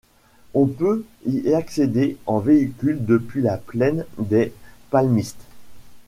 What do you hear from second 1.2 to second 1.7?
y